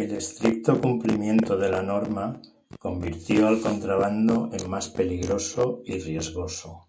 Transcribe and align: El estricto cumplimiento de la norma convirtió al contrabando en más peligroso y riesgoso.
El 0.00 0.10
estricto 0.16 0.74
cumplimiento 0.82 1.56
de 1.62 1.70
la 1.76 1.80
norma 1.82 2.26
convirtió 2.78 3.48
al 3.48 3.62
contrabando 3.62 4.50
en 4.52 4.68
más 4.70 4.90
peligroso 4.90 5.80
y 5.86 5.98
riesgoso. 6.00 6.86